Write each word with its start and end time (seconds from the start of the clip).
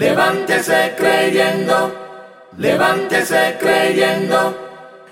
Levántese 0.00 0.94
creyendo, 0.96 1.92
levántese 2.56 3.58
creyendo, 3.60 4.56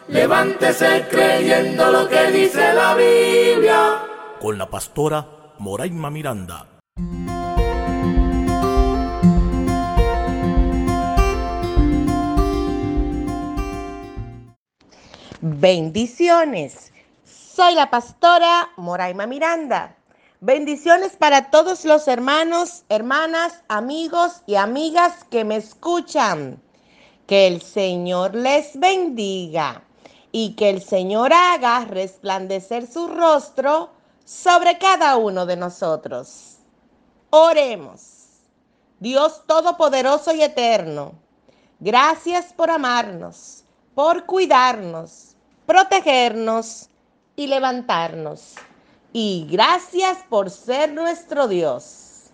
levántese 0.09 1.07
creyendo 1.11 1.91
lo 1.93 2.09
que 2.09 2.31
dice 2.33 2.73
la 2.73 2.95
Biblia. 2.95 4.03
Con 4.41 4.57
la 4.57 4.71
pastora 4.71 5.27
Moraima 5.59 6.09
Miranda. 6.09 6.67
Bendiciones. 15.43 16.95
Soy 17.27 17.75
la 17.75 17.91
pastora 17.91 18.71
Moraima 18.79 19.27
Miranda. 19.27 19.98
Bendiciones 20.41 21.17
para 21.17 21.51
todos 21.51 21.85
los 21.85 22.07
hermanos, 22.07 22.85
hermanas, 22.89 23.65
amigos 23.67 24.43
y 24.47 24.55
amigas 24.55 25.25
que 25.25 25.45
me 25.45 25.57
escuchan. 25.57 26.63
Que 27.27 27.49
el 27.49 27.61
Señor 27.61 28.37
les 28.37 28.79
bendiga 28.79 29.83
y 30.31 30.55
que 30.55 30.71
el 30.71 30.81
Señor 30.81 31.33
haga 31.33 31.85
resplandecer 31.87 32.87
su 32.87 33.09
rostro 33.09 33.91
sobre 34.25 34.79
cada 34.79 35.17
uno 35.17 35.45
de 35.45 35.57
nosotros. 35.57 36.59
Oremos. 37.31 38.01
Dios 39.01 39.43
Todopoderoso 39.45 40.33
y 40.33 40.43
Eterno, 40.43 41.15
gracias 41.81 42.53
por 42.53 42.71
amarnos, 42.71 43.65
por 43.97 44.25
cuidarnos, 44.25 45.35
protegernos 45.67 46.91
y 47.35 47.49
levantarnos 47.49 48.55
y 49.13 49.47
gracias 49.51 50.19
por 50.29 50.51
ser 50.51 50.93
nuestro 50.93 51.49
Dios. 51.49 52.31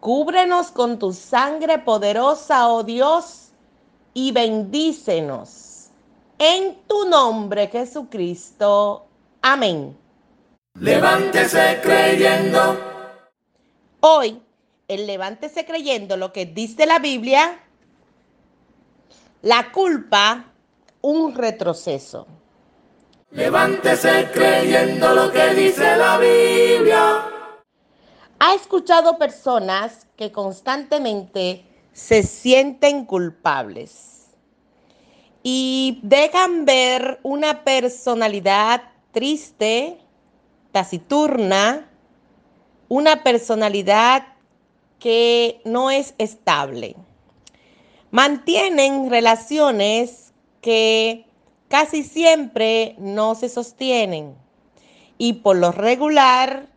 Cúbrenos 0.00 0.70
con 0.70 0.98
tu 0.98 1.12
sangre 1.12 1.78
poderosa, 1.78 2.68
oh 2.68 2.82
Dios, 2.84 3.48
y 4.14 4.32
bendícenos. 4.32 5.88
En 6.38 6.76
tu 6.86 7.08
nombre, 7.08 7.68
Jesucristo. 7.68 9.06
Amén. 9.42 9.96
Levántese 10.78 11.80
creyendo. 11.82 12.78
Hoy, 14.00 14.40
el 14.88 15.06
levántese 15.06 15.64
creyendo 15.64 16.16
lo 16.16 16.32
que 16.32 16.44
dice 16.46 16.86
la 16.86 16.98
Biblia, 16.98 17.58
la 19.42 19.72
culpa, 19.72 20.44
un 21.00 21.34
retroceso. 21.34 22.26
Levántese 23.36 24.30
creyendo 24.32 25.14
lo 25.14 25.30
que 25.30 25.52
dice 25.52 25.94
la 25.98 26.16
Biblia. 26.16 27.22
¿Ha 28.38 28.54
escuchado 28.54 29.18
personas 29.18 30.06
que 30.16 30.32
constantemente 30.32 31.62
se 31.92 32.22
sienten 32.22 33.04
culpables 33.04 34.28
y 35.42 36.00
dejan 36.02 36.64
ver 36.64 37.20
una 37.22 37.62
personalidad 37.62 38.84
triste, 39.12 39.98
taciturna, 40.72 41.90
una 42.88 43.22
personalidad 43.22 44.28
que 44.98 45.60
no 45.66 45.90
es 45.90 46.14
estable? 46.16 46.96
Mantienen 48.10 49.10
relaciones 49.10 50.32
que 50.62 51.26
casi 51.68 52.02
siempre 52.02 52.94
no 52.98 53.34
se 53.34 53.48
sostienen 53.48 54.34
y 55.18 55.34
por 55.34 55.56
lo 55.56 55.72
regular 55.72 56.68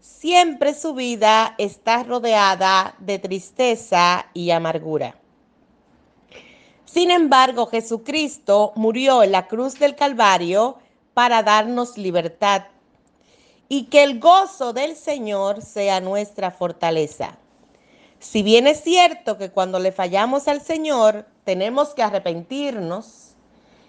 siempre 0.00 0.74
su 0.74 0.94
vida 0.94 1.54
está 1.58 2.02
rodeada 2.02 2.94
de 2.98 3.18
tristeza 3.18 4.26
y 4.34 4.50
amargura. 4.50 5.16
Sin 6.84 7.10
embargo, 7.10 7.66
Jesucristo 7.66 8.72
murió 8.76 9.22
en 9.22 9.32
la 9.32 9.48
cruz 9.48 9.78
del 9.78 9.96
Calvario 9.96 10.78
para 11.12 11.42
darnos 11.42 11.98
libertad 11.98 12.64
y 13.68 13.84
que 13.84 14.02
el 14.02 14.20
gozo 14.20 14.72
del 14.72 14.94
Señor 14.94 15.62
sea 15.62 16.00
nuestra 16.00 16.50
fortaleza. 16.50 17.38
Si 18.20 18.42
bien 18.42 18.66
es 18.66 18.82
cierto 18.82 19.36
que 19.38 19.50
cuando 19.50 19.78
le 19.78 19.92
fallamos 19.92 20.48
al 20.48 20.60
Señor 20.60 21.26
tenemos 21.44 21.94
que 21.94 22.02
arrepentirnos, 22.02 23.23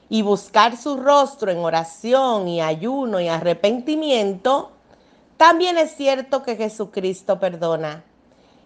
y 0.09 0.21
buscar 0.21 0.77
su 0.77 0.97
rostro 0.97 1.51
en 1.51 1.59
oración 1.59 2.47
y 2.47 2.61
ayuno 2.61 3.19
y 3.19 3.27
arrepentimiento, 3.27 4.71
también 5.37 5.77
es 5.77 5.95
cierto 5.95 6.43
que 6.43 6.55
Jesucristo 6.55 7.39
perdona 7.39 8.03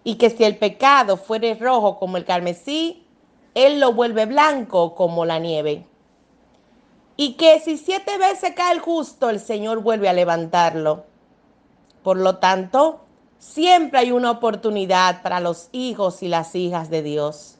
y 0.04 0.16
que 0.16 0.30
si 0.30 0.44
el 0.44 0.56
pecado 0.56 1.16
fuere 1.16 1.54
rojo 1.54 1.98
como 1.98 2.16
el 2.16 2.24
carmesí, 2.24 3.04
Él 3.54 3.80
lo 3.80 3.92
vuelve 3.92 4.26
blanco 4.26 4.94
como 4.94 5.24
la 5.24 5.38
nieve. 5.38 5.86
Y 7.16 7.34
que 7.34 7.60
si 7.60 7.76
siete 7.76 8.16
veces 8.16 8.54
cae 8.54 8.72
el 8.74 8.80
justo, 8.80 9.28
el 9.28 9.40
Señor 9.40 9.82
vuelve 9.82 10.08
a 10.08 10.14
levantarlo. 10.14 11.04
Por 12.02 12.16
lo 12.16 12.36
tanto, 12.36 13.00
siempre 13.38 13.98
hay 13.98 14.12
una 14.12 14.30
oportunidad 14.30 15.20
para 15.22 15.40
los 15.40 15.68
hijos 15.72 16.22
y 16.22 16.28
las 16.28 16.54
hijas 16.54 16.88
de 16.88 17.02
Dios 17.02 17.59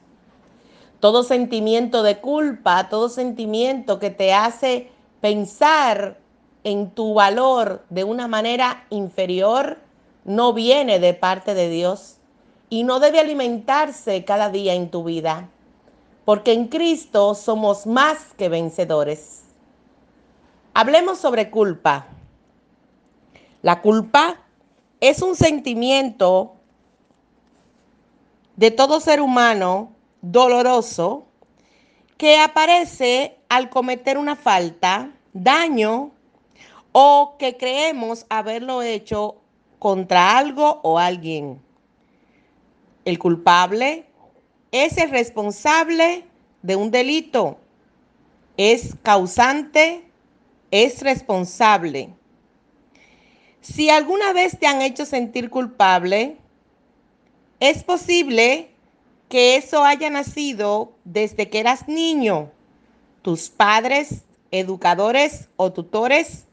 todo 1.01 1.23
sentimiento 1.23 2.03
de 2.03 2.21
culpa, 2.21 2.89
todo 2.89 3.09
sentimiento 3.09 3.99
que 3.99 4.11
te 4.11 4.35
hace 4.35 4.91
pensar 5.21 6.19
en 6.63 6.91
tu 6.91 7.15
valor 7.15 7.85
de 7.89 8.05
una 8.05 8.29
manera 8.29 8.85
inferior, 8.91 9.79
no 10.25 10.53
viene 10.53 10.99
de 10.99 11.15
parte 11.15 11.55
de 11.55 11.71
Dios 11.71 12.19
y 12.69 12.85
no 12.85 13.01
debe 13.01 13.19
alimentarse 13.19 14.25
cada 14.27 14.51
día 14.51 14.75
en 14.75 14.91
tu 14.91 15.03
vida, 15.03 15.49
porque 16.27 16.53
en 16.53 16.69
Cristo 16.69 17.35
somos 17.35 17.87
más 17.87 18.35
que 18.37 18.51
vencedores. 18.51 19.43
Hablemos 20.75 21.19
sobre 21.19 21.51
culpa. 21.51 22.07
La 23.63 23.81
culpa 23.81 24.43
es 25.01 25.23
un 25.23 25.35
sentimiento 25.35 26.53
de 28.57 28.71
todo 28.71 29.01
ser 29.01 29.23
humano 29.23 29.93
doloroso 30.23 31.27
que 32.17 32.39
aparece 32.39 33.39
al 33.49 33.71
cometer 33.71 34.19
una 34.19 34.37
falta, 34.37 35.11
daño 35.33 36.13
o 36.93 37.37
que 37.39 37.57
creemos 37.57 38.27
haberlo 38.29 38.83
hecho 38.83 39.37
contra 39.79 40.37
algo 40.37 40.81
o 40.83 40.99
alguien. 40.99 41.61
El 43.05 43.19
culpable 43.19 44.07
es 44.73 44.99
el 44.99 45.11
responsable 45.11 46.25
de 46.63 46.77
un 46.77 46.91
delito, 46.91 47.59
es 48.57 48.95
causante, 49.03 50.05
es 50.71 51.01
responsable. 51.01 52.13
Si 53.63 53.89
alguna 53.91 54.33
vez 54.33 54.59
te 54.59 54.67
han 54.67 54.83
hecho 54.83 55.07
sentir 55.07 55.49
culpable, 55.51 56.37
es 57.61 57.83
posible 57.83 58.71
que 59.31 59.55
eso 59.55 59.85
haya 59.85 60.11
nacido 60.11 60.93
desde 61.05 61.49
que 61.49 61.61
eras 61.61 61.89
niño. 61.89 62.51
Tus 63.23 63.49
padres, 63.49 64.25
educadores 64.51 65.49
o 65.57 65.73
tutores 65.73 66.47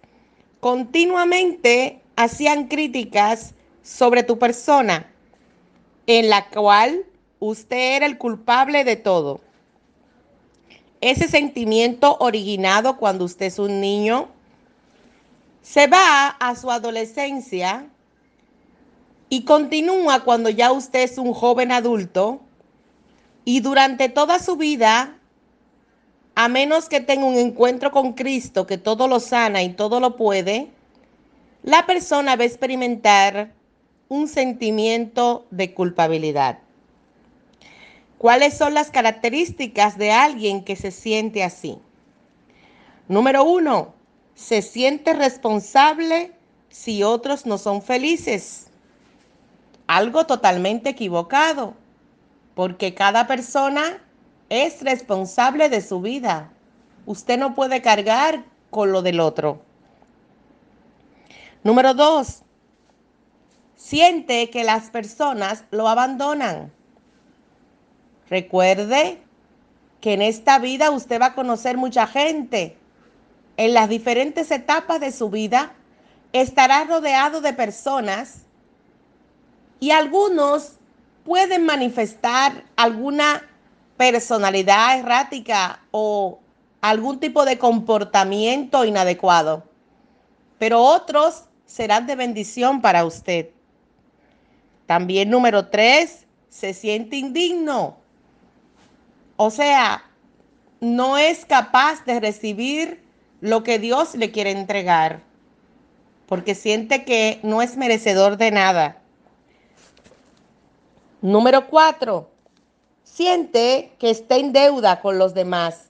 continuamente 0.59 1.99
hacían 2.15 2.67
críticas 2.67 3.55
sobre 3.81 4.21
tu 4.21 4.37
persona, 4.37 5.11
en 6.05 6.29
la 6.29 6.49
cual 6.49 7.03
usted 7.39 7.95
era 7.95 8.05
el 8.05 8.19
culpable 8.19 8.83
de 8.83 8.95
todo. 8.95 9.41
Ese 11.01 11.27
sentimiento 11.27 12.17
originado 12.19 12.97
cuando 12.97 13.25
usted 13.25 13.47
es 13.47 13.59
un 13.59 13.81
niño 13.81 14.29
se 15.63 15.87
va 15.87 16.27
a 16.29 16.55
su 16.55 16.71
adolescencia 16.71 17.87
y 19.29 19.45
continúa 19.45 20.23
cuando 20.23 20.49
ya 20.49 20.71
usted 20.71 21.01
es 21.01 21.17
un 21.17 21.33
joven 21.33 21.71
adulto 21.71 22.41
y 23.47 23.61
durante 23.61 24.09
toda 24.09 24.39
su 24.39 24.57
vida, 24.57 25.15
a 26.35 26.49
menos 26.49 26.89
que 26.89 26.99
tenga 26.99 27.25
un 27.25 27.37
encuentro 27.37 27.91
con 27.91 28.11
Cristo 28.11 28.67
que 28.67 28.77
todo 28.77 29.07
lo 29.07 29.21
sana 29.21 29.63
y 29.63 29.69
todo 29.69 30.01
lo 30.01 30.17
puede, 30.17 30.67
la 31.63 31.85
persona 31.85 32.35
va 32.35 32.43
a 32.43 32.45
experimentar 32.45 33.53
un 34.09 34.27
sentimiento 34.27 35.47
de 35.49 35.73
culpabilidad. 35.73 36.59
¿Cuáles 38.17 38.57
son 38.57 38.73
las 38.73 38.91
características 38.91 39.97
de 39.97 40.11
alguien 40.11 40.65
que 40.65 40.75
se 40.75 40.91
siente 40.91 41.41
así? 41.41 41.77
Número 43.07 43.45
uno, 43.45 43.93
se 44.35 44.61
siente 44.61 45.13
responsable 45.13 46.33
si 46.67 47.01
otros 47.01 47.45
no 47.45 47.57
son 47.57 47.81
felices. 47.81 48.67
Algo 49.87 50.25
totalmente 50.25 50.89
equivocado 50.89 51.75
porque 52.57 52.95
cada 52.95 53.27
persona 53.27 54.01
es 54.49 54.81
responsable 54.81 55.69
de 55.69 55.79
su 55.79 56.01
vida. 56.01 56.51
Usted 57.05 57.37
no 57.37 57.53
puede 57.53 57.83
cargar 57.83 58.45
con 58.71 58.91
lo 58.91 59.03
del 59.03 59.19
otro. 59.19 59.61
Número 61.63 61.93
dos, 61.93 62.41
siente 63.75 64.49
que 64.49 64.63
las 64.63 64.89
personas 64.89 65.65
lo 65.69 65.87
abandonan. 65.87 66.73
Recuerde 68.27 69.21
que 70.01 70.13
en 70.13 70.23
esta 70.23 70.57
vida 70.57 70.89
usted 70.89 71.21
va 71.21 71.27
a 71.27 71.35
conocer 71.35 71.77
mucha 71.77 72.07
gente. 72.07 72.75
En 73.57 73.75
las 73.75 73.87
diferentes 73.87 74.49
etapas 74.49 74.99
de 74.99 75.11
su 75.11 75.29
vida 75.29 75.75
estará 76.33 76.85
rodeado 76.85 77.39
de 77.39 77.53
personas 77.53 78.47
y 79.79 79.91
algunos 79.91 80.76
pueden 81.27 81.65
manifestar 81.65 82.63
alguna 82.77 83.43
personalidad 83.97 84.97
errática 84.97 85.81
o 85.91 86.39
algún 86.79 87.19
tipo 87.19 87.43
de 87.43 87.57
comportamiento 87.57 88.85
inadecuado, 88.85 89.65
pero 90.57 90.81
otros 90.81 91.43
serán 91.65 92.07
de 92.07 92.15
bendición 92.15 92.79
para 92.81 93.03
usted. 93.03 93.49
También 94.85 95.29
número 95.29 95.67
tres, 95.67 96.25
se 96.47 96.73
siente 96.73 97.17
indigno. 97.17 97.97
O 99.35 99.49
sea, 99.49 100.05
no 100.79 101.17
es 101.17 101.43
capaz 101.43 102.05
de 102.05 102.21
recibir 102.21 103.03
lo 103.41 103.63
que 103.63 103.79
Dios 103.79 104.15
le 104.15 104.31
quiere 104.31 104.51
entregar, 104.51 105.19
porque 106.25 106.55
siente 106.55 107.03
que 107.03 107.41
no 107.43 107.61
es 107.61 107.75
merecedor 107.75 108.37
de 108.37 108.51
nada. 108.51 109.01
Número 111.21 111.67
cuatro, 111.67 112.29
siente 113.03 113.91
que 113.97 114.11
está 114.11 114.35
en 114.35 114.53
deuda 114.53 115.01
con 115.01 115.17
los 115.17 115.33
demás. 115.33 115.87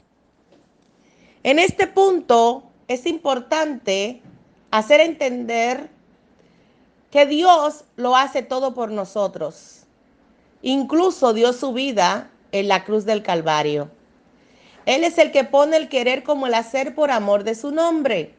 En 1.44 1.59
este 1.59 1.85
punto 1.88 2.63
es 2.88 3.06
importante 3.06 4.21
hacer 4.71 5.01
entender 5.01 5.89
que 7.12 7.25
Dios 7.25 7.83
lo 7.97 8.15
hace 8.15 8.41
todo 8.41 8.74
por 8.74 8.91
nosotros. 8.91 9.83
Incluso 10.62 11.33
dio 11.33 11.51
su 11.51 11.73
vida 11.73 12.30
en 12.53 12.69
la 12.69 12.85
cruz 12.85 13.03
del 13.03 13.21
Calvario. 13.21 13.89
Él 14.85 15.03
es 15.03 15.18
el 15.18 15.31
que 15.33 15.44
pone 15.44 15.75
el 15.75 15.89
querer 15.89 16.23
como 16.23 16.47
el 16.47 16.53
hacer 16.53 16.95
por 16.95 17.12
amor 17.12 17.44
de 17.44 17.56
su 17.56 17.71
nombre. 17.71 18.33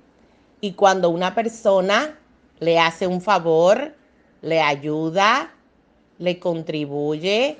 Y 0.63 0.73
cuando 0.73 1.11
una 1.11 1.35
persona 1.35 2.19
le 2.61 2.79
hace 2.79 3.07
un 3.07 3.21
favor, 3.21 3.95
le 4.41 4.63
ayuda, 4.63 5.53
le 6.19 6.39
contribuye, 6.39 7.57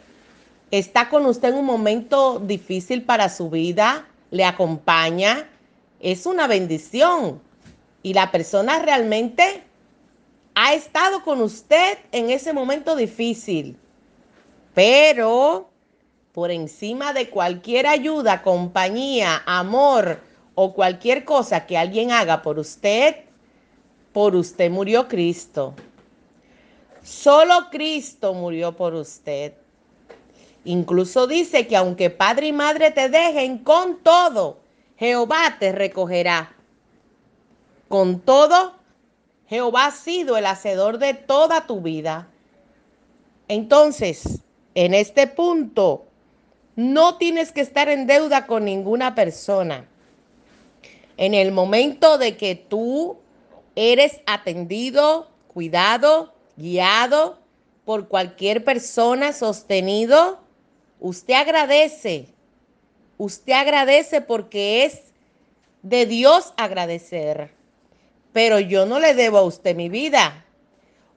está 0.71 1.09
con 1.09 1.27
usted 1.27 1.51
en 1.51 1.57
un 1.57 1.65
momento 1.65 2.41
difícil 2.41 3.03
para 3.03 3.29
su 3.29 3.51
vida, 3.51 4.07
le 4.31 4.45
acompaña, 4.45 5.49
es 6.01 6.27
una 6.27 6.47
bendición. 6.47 7.41
Y 8.03 8.15
la 8.15 8.31
persona 8.31 8.79
realmente 8.79 9.63
ha 10.55 10.75
estado 10.75 11.23
con 11.25 11.41
usted 11.41 11.99
en 12.13 12.31
ese 12.31 12.53
momento 12.53 12.97
difícil. 12.97 13.77
Pero 14.75 15.71
por 16.33 16.51
encima 16.51 17.13
de 17.13 17.31
cualquier 17.31 17.87
ayuda, 17.87 18.43
compañía, 18.43 19.43
amor 19.47 20.21
o 20.55 20.73
cualquier 20.73 21.25
cosa 21.25 21.67
que 21.67 21.77
alguien 21.77 22.13
haga 22.13 22.43
por 22.43 22.59
usted, 22.59 23.17
por 24.13 24.37
usted 24.37 24.71
murió 24.71 25.09
Cristo. 25.09 25.75
Solo 27.09 27.71
Cristo 27.71 28.35
murió 28.35 28.77
por 28.77 28.93
usted. 28.93 29.55
Incluso 30.67 31.27
dice 31.27 31.67
que 31.67 31.75
aunque 31.75 32.11
padre 32.11 32.49
y 32.49 32.53
madre 32.53 32.91
te 32.91 33.09
dejen 33.09 33.59
con 33.59 34.03
todo, 34.03 34.59
Jehová 34.99 35.57
te 35.59 35.73
recogerá. 35.73 36.55
Con 37.89 38.21
todo, 38.21 38.75
Jehová 39.49 39.87
ha 39.87 39.91
sido 39.91 40.37
el 40.37 40.45
hacedor 40.45 40.99
de 40.99 41.15
toda 41.15 41.67
tu 41.67 41.81
vida. 41.81 42.29
Entonces, 43.49 44.41
en 44.75 44.93
este 44.93 45.27
punto, 45.27 46.05
no 46.77 47.17
tienes 47.17 47.53
que 47.53 47.63
estar 47.63 47.89
en 47.89 48.07
deuda 48.07 48.47
con 48.47 48.67
ninguna 48.67 49.15
persona. 49.15 49.89
En 51.17 51.33
el 51.33 51.53
momento 51.53 52.19
de 52.19 52.37
que 52.37 52.55
tú 52.55 53.17
eres 53.75 54.21
atendido, 54.27 55.31
cuidado, 55.49 56.35
guiado 56.59 57.39
por 57.85 58.09
cualquier 58.09 58.65
persona, 58.65 59.33
sostenido, 59.33 60.41
usted 61.01 61.35
agradece. 61.35 62.27
Usted 63.17 63.55
agradece 63.55 64.21
porque 64.21 64.85
es 64.85 65.01
de 65.83 66.05
Dios 66.05 66.53
agradecer 66.57 67.57
pero 68.39 68.61
yo 68.61 68.87
no 68.87 69.01
le 69.01 69.15
debo 69.15 69.39
a 69.39 69.43
usted 69.43 69.75
mi 69.75 69.89
vida. 69.89 70.45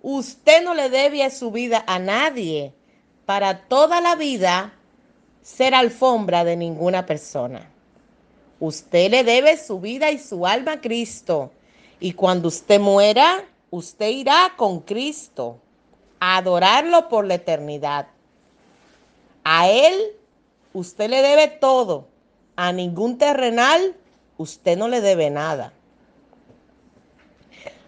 Usted 0.02 0.64
no 0.64 0.74
le 0.74 0.90
debe 0.90 1.30
su 1.30 1.52
vida 1.52 1.84
a 1.86 2.00
nadie 2.00 2.74
para 3.28 3.68
toda 3.68 4.02
la 4.02 4.16
vida 4.16 4.74
ser 5.44 5.76
alfombra 5.76 6.44
de 6.44 6.56
ninguna 6.56 7.06
persona. 7.06 7.70
Usted 8.60 9.12
le 9.12 9.24
debe 9.24 9.58
su 9.58 9.80
vida 9.80 10.10
y 10.10 10.18
su 10.18 10.48
alma 10.48 10.74
a 10.74 10.82
Cristo. 10.82 11.52
Y 12.00 12.14
cuando 12.14 12.48
usted 12.48 12.80
muera, 12.80 13.44
usted 13.72 14.10
irá 14.10 14.54
con 14.58 14.82
Cristo 14.82 15.60
a 16.20 16.38
adorarlo 16.38 17.10
por 17.10 17.26
la 17.26 17.36
eternidad. 17.36 18.08
A 19.44 19.68
Él 19.68 19.96
usted 20.74 21.10
le 21.10 21.22
debe 21.24 21.48
todo. 21.48 22.08
A 22.56 22.72
ningún 22.72 23.18
terrenal 23.18 23.96
usted 24.38 24.78
no 24.78 24.88
le 24.88 25.02
debe 25.02 25.32
nada. 25.32 25.74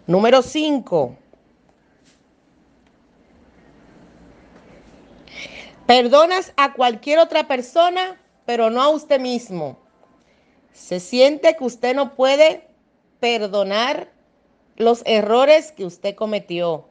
Número 0.06 0.42
5. 0.42 1.16
Perdonas 5.86 6.52
a 6.56 6.72
cualquier 6.72 7.18
otra 7.18 7.46
persona, 7.46 8.18
pero 8.46 8.70
no 8.70 8.82
a 8.82 8.88
usted 8.88 9.20
mismo. 9.20 9.78
Se 10.72 10.98
siente 10.98 11.56
que 11.56 11.64
usted 11.64 11.94
no 11.94 12.14
puede 12.14 12.66
perdonar 13.20 14.13
los 14.76 15.02
errores 15.06 15.72
que 15.72 15.84
usted 15.84 16.14
cometió. 16.14 16.86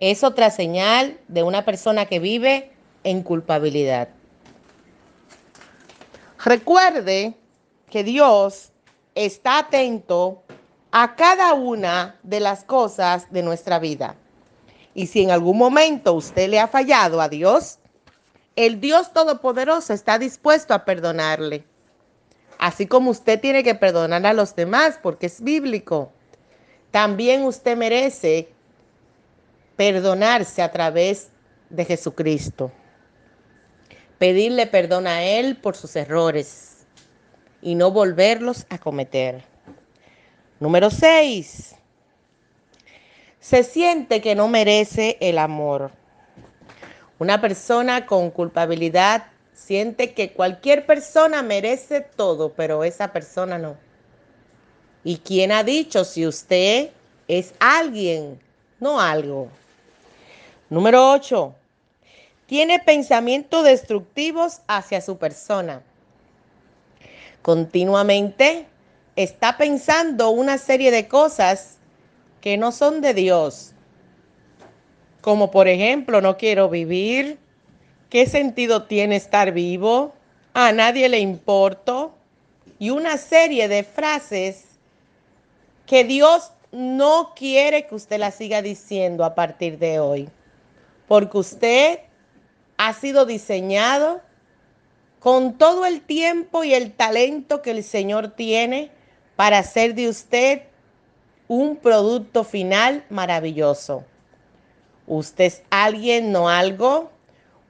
Es 0.00 0.24
otra 0.24 0.50
señal 0.50 1.18
de 1.28 1.42
una 1.42 1.64
persona 1.64 2.06
que 2.06 2.18
vive 2.18 2.70
en 3.04 3.22
culpabilidad. 3.22 4.08
Recuerde 6.44 7.34
que 7.90 8.04
Dios 8.04 8.72
está 9.14 9.58
atento 9.58 10.42
a 10.92 11.16
cada 11.16 11.54
una 11.54 12.18
de 12.22 12.40
las 12.40 12.64
cosas 12.64 13.30
de 13.32 13.42
nuestra 13.42 13.78
vida. 13.78 14.16
Y 14.94 15.08
si 15.08 15.22
en 15.22 15.30
algún 15.30 15.58
momento 15.58 16.14
usted 16.14 16.48
le 16.48 16.60
ha 16.60 16.68
fallado 16.68 17.20
a 17.20 17.28
Dios, 17.28 17.78
el 18.56 18.80
Dios 18.80 19.12
Todopoderoso 19.12 19.92
está 19.92 20.18
dispuesto 20.18 20.72
a 20.72 20.84
perdonarle. 20.84 21.64
Así 22.58 22.86
como 22.86 23.10
usted 23.10 23.40
tiene 23.40 23.62
que 23.62 23.74
perdonar 23.74 24.24
a 24.24 24.32
los 24.32 24.56
demás 24.56 24.98
porque 25.02 25.26
es 25.26 25.42
bíblico, 25.42 26.12
también 26.90 27.44
usted 27.44 27.76
merece 27.76 28.48
perdonarse 29.76 30.62
a 30.62 30.72
través 30.72 31.28
de 31.68 31.84
Jesucristo. 31.84 32.72
Pedirle 34.18 34.66
perdón 34.66 35.06
a 35.06 35.22
Él 35.22 35.56
por 35.56 35.76
sus 35.76 35.94
errores 35.96 36.86
y 37.60 37.74
no 37.74 37.90
volverlos 37.90 38.66
a 38.70 38.78
cometer. 38.78 39.44
Número 40.58 40.88
6. 40.88 41.74
Se 43.40 43.62
siente 43.62 44.22
que 44.22 44.34
no 44.34 44.48
merece 44.48 45.18
el 45.20 45.38
amor. 45.38 45.90
Una 47.18 47.40
persona 47.40 48.06
con 48.06 48.30
culpabilidad 48.30 49.26
siente 49.52 50.14
que 50.14 50.32
cualquier 50.32 50.86
persona 50.86 51.42
merece 51.42 52.00
todo, 52.00 52.52
pero 52.52 52.84
esa 52.84 53.12
persona 53.12 53.58
no. 53.58 53.85
¿Y 55.06 55.18
quién 55.18 55.52
ha 55.52 55.62
dicho 55.62 56.04
si 56.04 56.26
usted 56.26 56.90
es 57.28 57.54
alguien, 57.60 58.40
no 58.80 59.00
algo? 59.00 59.46
Número 60.68 61.12
8. 61.12 61.54
Tiene 62.46 62.80
pensamientos 62.80 63.62
destructivos 63.62 64.62
hacia 64.66 65.00
su 65.00 65.16
persona. 65.16 65.80
Continuamente 67.42 68.66
está 69.14 69.56
pensando 69.56 70.30
una 70.30 70.58
serie 70.58 70.90
de 70.90 71.06
cosas 71.06 71.76
que 72.40 72.56
no 72.56 72.72
son 72.72 73.00
de 73.00 73.14
Dios. 73.14 73.74
Como 75.20 75.52
por 75.52 75.68
ejemplo, 75.68 76.20
no 76.20 76.36
quiero 76.36 76.68
vivir. 76.68 77.38
¿Qué 78.10 78.26
sentido 78.26 78.86
tiene 78.86 79.14
estar 79.14 79.52
vivo? 79.52 80.14
A 80.52 80.72
nadie 80.72 81.08
le 81.08 81.20
importo. 81.20 82.12
Y 82.80 82.90
una 82.90 83.18
serie 83.18 83.68
de 83.68 83.84
frases 83.84 84.65
que 85.86 86.04
Dios 86.04 86.52
no 86.72 87.32
quiere 87.34 87.86
que 87.86 87.94
usted 87.94 88.18
la 88.18 88.30
siga 88.30 88.60
diciendo 88.60 89.24
a 89.24 89.34
partir 89.34 89.78
de 89.78 90.00
hoy. 90.00 90.28
Porque 91.08 91.38
usted 91.38 92.00
ha 92.76 92.92
sido 92.92 93.24
diseñado 93.24 94.20
con 95.20 95.58
todo 95.58 95.86
el 95.86 96.02
tiempo 96.02 96.64
y 96.64 96.74
el 96.74 96.92
talento 96.92 97.62
que 97.62 97.70
el 97.70 97.82
Señor 97.82 98.28
tiene 98.28 98.90
para 99.36 99.58
hacer 99.58 99.94
de 99.94 100.08
usted 100.08 100.62
un 101.48 101.76
producto 101.76 102.44
final 102.44 103.04
maravilloso. 103.08 104.04
Usted 105.06 105.44
es 105.44 105.62
alguien, 105.70 106.32
no 106.32 106.48
algo. 106.48 107.10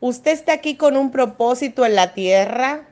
Usted 0.01 0.33
está 0.33 0.55
aquí 0.55 0.77
con 0.77 0.97
un 0.97 1.11
propósito 1.11 1.85
en 1.85 1.95
la 1.95 2.15
tierra. 2.15 2.89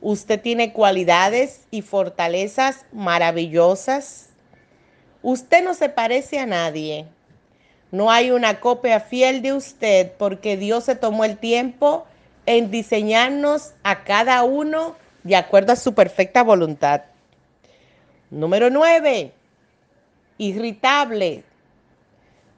Usted 0.00 0.40
tiene 0.40 0.72
cualidades 0.72 1.66
y 1.70 1.82
fortalezas 1.82 2.84
maravillosas. 2.92 4.23
Usted 5.24 5.64
no 5.64 5.72
se 5.72 5.88
parece 5.88 6.38
a 6.38 6.44
nadie. 6.44 7.06
No 7.90 8.10
hay 8.10 8.30
una 8.30 8.60
copia 8.60 9.00
fiel 9.00 9.40
de 9.40 9.54
usted 9.54 10.12
porque 10.18 10.58
Dios 10.58 10.84
se 10.84 10.96
tomó 10.96 11.24
el 11.24 11.38
tiempo 11.38 12.04
en 12.44 12.70
diseñarnos 12.70 13.72
a 13.84 14.04
cada 14.04 14.44
uno 14.44 14.96
de 15.22 15.34
acuerdo 15.36 15.72
a 15.72 15.76
su 15.76 15.94
perfecta 15.94 16.42
voluntad. 16.42 17.04
Número 18.28 18.68
nueve, 18.68 19.32
irritable. 20.36 21.42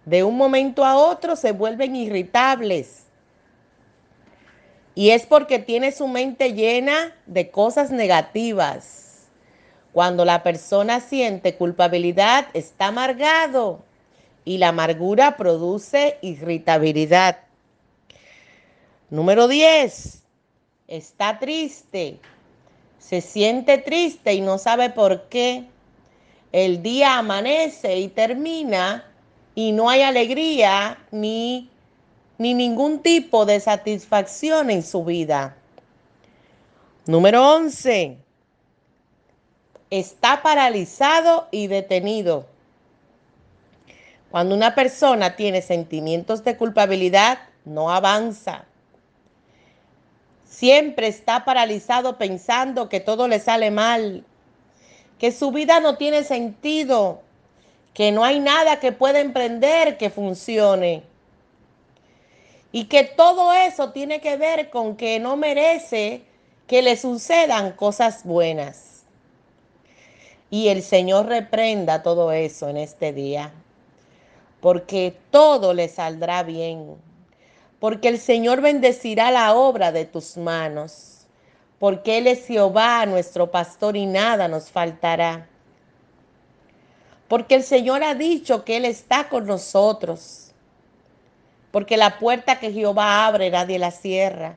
De 0.04 0.24
un 0.24 0.36
momento 0.36 0.84
a 0.84 0.96
otro 0.96 1.36
se 1.36 1.52
vuelven 1.52 1.94
irritables. 1.94 3.04
Y 4.96 5.10
es 5.10 5.24
porque 5.24 5.60
tiene 5.60 5.92
su 5.92 6.08
mente 6.08 6.52
llena 6.52 7.14
de 7.26 7.48
cosas 7.48 7.92
negativas. 7.92 9.05
Cuando 9.96 10.26
la 10.26 10.42
persona 10.42 11.00
siente 11.00 11.54
culpabilidad, 11.54 12.48
está 12.52 12.88
amargado 12.88 13.80
y 14.44 14.58
la 14.58 14.68
amargura 14.68 15.38
produce 15.38 16.18
irritabilidad. 16.20 17.38
Número 19.08 19.48
10. 19.48 20.22
Está 20.86 21.38
triste. 21.38 22.20
Se 22.98 23.22
siente 23.22 23.78
triste 23.78 24.34
y 24.34 24.42
no 24.42 24.58
sabe 24.58 24.90
por 24.90 25.30
qué. 25.30 25.64
El 26.52 26.82
día 26.82 27.16
amanece 27.16 27.96
y 27.96 28.08
termina 28.08 29.10
y 29.54 29.72
no 29.72 29.88
hay 29.88 30.02
alegría 30.02 30.98
ni, 31.10 31.70
ni 32.36 32.52
ningún 32.52 32.98
tipo 32.98 33.46
de 33.46 33.60
satisfacción 33.60 34.68
en 34.70 34.82
su 34.82 35.06
vida. 35.06 35.56
Número 37.06 37.54
11. 37.54 38.25
Está 39.90 40.42
paralizado 40.42 41.48
y 41.50 41.68
detenido. 41.68 42.46
Cuando 44.30 44.54
una 44.54 44.74
persona 44.74 45.36
tiene 45.36 45.62
sentimientos 45.62 46.42
de 46.44 46.56
culpabilidad, 46.56 47.38
no 47.64 47.90
avanza. 47.90 48.64
Siempre 50.44 51.08
está 51.08 51.44
paralizado 51.44 52.18
pensando 52.18 52.88
que 52.88 53.00
todo 53.00 53.28
le 53.28 53.38
sale 53.40 53.70
mal, 53.70 54.24
que 55.18 55.32
su 55.32 55.52
vida 55.52 55.80
no 55.80 55.96
tiene 55.96 56.24
sentido, 56.24 57.20
que 57.94 58.12
no 58.12 58.24
hay 58.24 58.40
nada 58.40 58.80
que 58.80 58.92
pueda 58.92 59.20
emprender 59.20 59.96
que 59.96 60.10
funcione. 60.10 61.02
Y 62.72 62.84
que 62.84 63.04
todo 63.04 63.52
eso 63.52 63.92
tiene 63.92 64.20
que 64.20 64.36
ver 64.36 64.70
con 64.70 64.96
que 64.96 65.18
no 65.18 65.36
merece 65.36 66.22
que 66.66 66.82
le 66.82 66.96
sucedan 66.96 67.72
cosas 67.72 68.24
buenas. 68.24 68.85
Y 70.50 70.68
el 70.68 70.82
Señor 70.82 71.26
reprenda 71.26 72.02
todo 72.02 72.32
eso 72.32 72.68
en 72.68 72.76
este 72.76 73.12
día 73.12 73.52
porque 74.66 75.16
todo 75.30 75.74
le 75.74 75.88
saldrá 75.88 76.42
bien, 76.42 76.96
porque 77.78 78.08
el 78.08 78.18
Señor 78.18 78.60
bendecirá 78.60 79.30
la 79.30 79.54
obra 79.54 79.92
de 79.92 80.04
tus 80.04 80.36
manos, 80.36 81.26
porque 81.78 82.18
Él 82.18 82.26
es 82.26 82.46
Jehová, 82.46 83.06
nuestro 83.06 83.50
pastor, 83.50 83.96
y 83.96 84.06
nada 84.06 84.48
nos 84.48 84.70
faltará. 84.70 85.46
Porque 87.28 87.54
el 87.54 87.62
Señor 87.62 88.02
ha 88.02 88.14
dicho 88.16 88.64
que 88.64 88.76
Él 88.76 88.86
está 88.86 89.28
con 89.28 89.46
nosotros, 89.46 90.52
porque 91.70 91.96
la 91.96 92.18
puerta 92.18 92.58
que 92.58 92.72
Jehová 92.72 93.26
abre 93.26 93.50
nadie 93.50 93.78
la 93.78 93.92
cierra. 93.92 94.56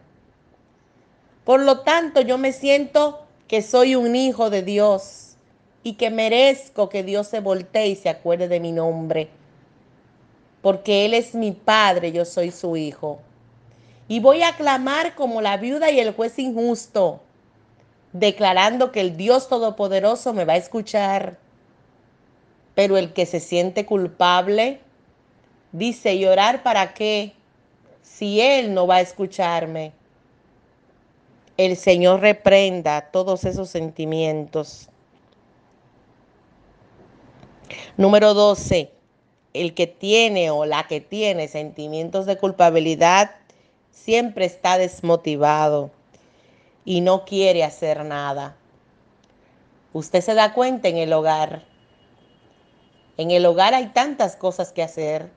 Por 1.44 1.60
lo 1.60 1.82
tanto, 1.82 2.22
yo 2.22 2.38
me 2.40 2.52
siento 2.52 3.26
que 3.48 3.62
soy 3.62 3.96
un 3.96 4.16
hijo 4.16 4.50
de 4.50 4.64
Dios 4.64 5.29
y 5.84 5.94
que 5.94 6.10
merezco 6.10 6.90
que 6.90 7.04
Dios 7.04 7.28
se 7.28 7.40
voltee 7.40 7.88
y 7.88 7.96
se 7.96 8.10
acuerde 8.10 8.48
de 8.48 8.60
mi 8.60 8.72
nombre 8.72 9.30
porque 10.62 11.06
Él 11.06 11.14
es 11.14 11.36
mi 11.36 11.52
Padre, 11.52 12.12
yo 12.12 12.26
soy 12.26 12.52
su 12.52 12.76
Hijo. 12.76 13.20
Y 14.08 14.20
voy 14.20 14.42
a 14.42 14.56
clamar 14.56 15.16
como 15.16 15.42
la 15.42 15.58
viuda 15.58 15.92
y 15.92 16.00
el 16.00 16.14
juez 16.14 16.38
injusto, 16.40 17.22
declarando 18.12 18.92
que 18.92 19.02
el 19.02 19.18
Dios 19.18 19.48
Todopoderoso 19.48 20.34
me 20.34 20.46
va 20.46 20.54
a 20.54 20.58
escuchar. 20.58 21.38
Pero 22.76 22.98
el 22.98 23.14
que 23.14 23.26
se 23.26 23.40
siente 23.40 23.86
culpable, 23.86 24.80
dice, 25.72 26.16
¿y 26.16 26.26
orar 26.26 26.64
para 26.64 26.94
qué? 26.94 27.34
Si 28.02 28.42
Él 28.42 28.74
no 28.74 28.88
va 28.88 28.96
a 28.96 29.02
escucharme. 29.02 29.94
El 31.58 31.76
Señor 31.78 32.22
reprenda 32.22 33.12
todos 33.12 33.44
esos 33.44 33.70
sentimientos. 33.70 34.90
Número 37.98 38.34
12 38.34 38.92
el 39.54 39.74
que 39.74 39.88
tiene 39.88 40.52
o 40.52 40.66
la 40.66 40.88
que 40.88 41.02
tiene 41.02 41.48
sentimientos 41.48 42.26
de 42.26 42.38
culpabilidad 42.38 43.32
siempre 43.92 44.46
está 44.46 44.78
desmotivado 44.78 45.92
y 46.86 47.02
no 47.02 47.26
quiere 47.26 47.64
hacer 47.64 48.06
nada. 48.06 48.56
Usted 49.94 50.22
se 50.22 50.36
da 50.36 50.54
cuenta 50.54 50.88
en 50.88 50.98
el 50.98 51.12
hogar. 51.14 51.66
En 53.18 53.32
el 53.32 53.46
hogar 53.46 53.74
hay 53.74 53.88
tantas 53.88 54.36
cosas 54.36 54.72
que 54.72 54.84
hacer, 54.84 55.30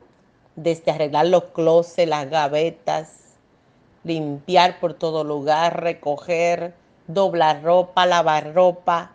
desde 0.56 0.92
arreglar 0.92 1.26
los 1.26 1.44
closets, 1.44 2.08
las 2.08 2.28
gavetas, 2.28 3.08
limpiar 4.04 4.78
por 4.78 4.94
todo 4.94 5.24
lugar, 5.24 5.82
recoger, 5.82 6.74
doblar 7.06 7.62
ropa, 7.62 8.04
lavar 8.06 8.54
ropa. 8.54 9.12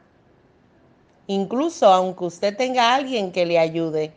Incluso 1.27 1.88
aunque 1.88 2.25
usted 2.25 2.55
tenga 2.55 2.96
alguien 2.96 3.31
que 3.31 3.46
le 3.46 3.60
ayude, 3.60 4.13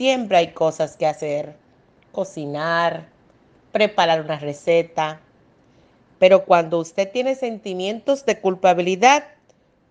Siempre 0.00 0.38
hay 0.38 0.52
cosas 0.52 0.96
que 0.96 1.06
hacer. 1.06 1.56
Cocinar, 2.10 3.10
preparar 3.70 4.22
una 4.22 4.38
receta. 4.38 5.20
Pero 6.18 6.46
cuando 6.46 6.78
usted 6.78 7.12
tiene 7.12 7.34
sentimientos 7.34 8.24
de 8.24 8.40
culpabilidad, 8.40 9.24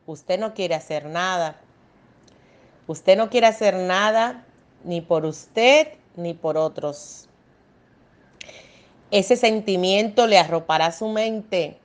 usted 0.08 0.40
no 0.40 0.56
quiere 0.56 0.74
hacer 0.74 1.06
nada. 1.06 1.62
Usted 2.88 3.20
no 3.20 3.30
quiere 3.30 3.46
hacer 3.46 3.76
nada 3.76 4.48
ni 4.84 5.00
por 5.00 5.26
usted 5.26 5.90
ni 6.16 6.34
por 6.34 6.58
otros. 6.58 7.30
Ese 9.12 9.36
sentimiento 9.36 10.26
le 10.26 10.40
arropará 10.40 10.92
su 10.92 11.08
mente 11.10 11.78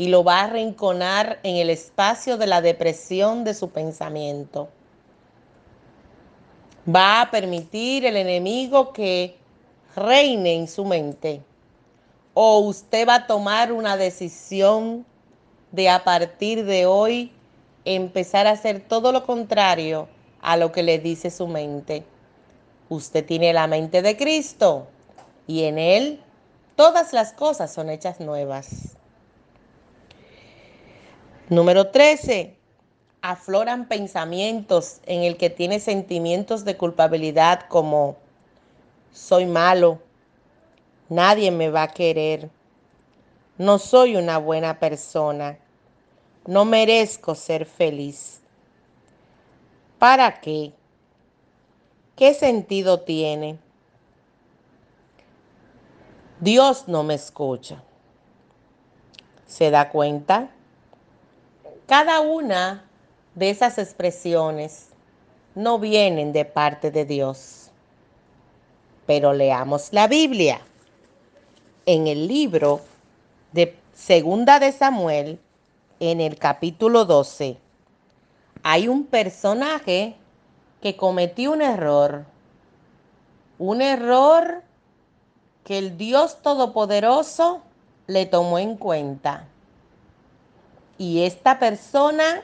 y 0.00 0.08
lo 0.08 0.24
va 0.24 0.40
a 0.40 0.44
arrinconar 0.44 1.40
en 1.42 1.56
el 1.56 1.68
espacio 1.68 2.38
de 2.38 2.46
la 2.46 2.62
depresión 2.62 3.44
de 3.44 3.52
su 3.52 3.68
pensamiento 3.68 4.70
va 6.88 7.20
a 7.20 7.30
permitir 7.30 8.06
el 8.06 8.16
enemigo 8.16 8.92
que 8.92 9.36
reine 9.94 10.54
en 10.54 10.68
su 10.68 10.84
mente. 10.84 11.42
O 12.34 12.60
usted 12.60 13.06
va 13.06 13.16
a 13.16 13.26
tomar 13.26 13.72
una 13.72 13.96
decisión 13.96 15.04
de 15.72 15.88
a 15.88 16.04
partir 16.04 16.64
de 16.64 16.86
hoy 16.86 17.32
empezar 17.84 18.46
a 18.46 18.52
hacer 18.52 18.80
todo 18.80 19.12
lo 19.12 19.26
contrario 19.26 20.08
a 20.40 20.56
lo 20.56 20.72
que 20.72 20.82
le 20.82 20.98
dice 20.98 21.30
su 21.30 21.46
mente. 21.46 22.04
Usted 22.88 23.24
tiene 23.24 23.52
la 23.52 23.66
mente 23.66 24.02
de 24.02 24.16
Cristo 24.16 24.86
y 25.46 25.64
en 25.64 25.78
Él 25.78 26.22
todas 26.76 27.12
las 27.12 27.32
cosas 27.32 27.72
son 27.72 27.90
hechas 27.90 28.20
nuevas. 28.20 28.89
Número 31.50 31.88
13 31.88 32.56
afloran 33.22 33.88
pensamientos 33.88 35.00
en 35.04 35.24
el 35.24 35.36
que 35.36 35.50
tiene 35.50 35.80
sentimientos 35.80 36.64
de 36.64 36.76
culpabilidad 36.76 37.66
como 37.68 38.18
soy 39.12 39.46
malo, 39.46 39.98
nadie 41.08 41.50
me 41.50 41.68
va 41.68 41.82
a 41.82 41.88
querer, 41.88 42.48
no 43.58 43.80
soy 43.80 44.14
una 44.14 44.38
buena 44.38 44.78
persona, 44.78 45.58
no 46.46 46.64
merezco 46.64 47.34
ser 47.34 47.66
feliz. 47.66 48.40
¿Para 49.98 50.40
qué? 50.40 50.72
¿Qué 52.14 52.32
sentido 52.32 53.00
tiene? 53.00 53.58
Dios 56.38 56.86
no 56.86 57.02
me 57.02 57.14
escucha. 57.14 57.82
¿Se 59.48 59.72
da 59.72 59.88
cuenta? 59.88 60.50
Cada 61.90 62.20
una 62.20 62.84
de 63.34 63.50
esas 63.50 63.76
expresiones 63.76 64.90
no 65.56 65.80
vienen 65.80 66.32
de 66.32 66.44
parte 66.44 66.92
de 66.92 67.04
Dios. 67.04 67.72
Pero 69.06 69.32
leamos 69.32 69.92
la 69.92 70.06
Biblia. 70.06 70.60
En 71.86 72.06
el 72.06 72.28
libro 72.28 72.80
de 73.50 73.76
Segunda 73.92 74.60
de 74.60 74.70
Samuel, 74.70 75.40
en 75.98 76.20
el 76.20 76.38
capítulo 76.38 77.06
12, 77.06 77.58
hay 78.62 78.86
un 78.86 79.04
personaje 79.04 80.14
que 80.80 80.94
cometió 80.96 81.50
un 81.50 81.60
error. 81.60 82.24
Un 83.58 83.82
error 83.82 84.62
que 85.64 85.78
el 85.78 85.98
Dios 85.98 86.40
Todopoderoso 86.40 87.62
le 88.06 88.26
tomó 88.26 88.60
en 88.60 88.76
cuenta. 88.76 89.48
Y 91.00 91.22
esta 91.24 91.58
persona 91.58 92.42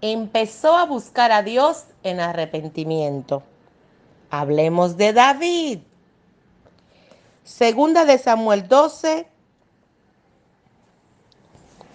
empezó 0.00 0.76
a 0.76 0.86
buscar 0.86 1.30
a 1.30 1.44
Dios 1.44 1.84
en 2.02 2.18
arrepentimiento. 2.18 3.44
Hablemos 4.28 4.96
de 4.96 5.12
David. 5.12 5.78
Segunda 7.44 8.06
de 8.06 8.18
Samuel 8.18 8.66
12. 8.66 9.28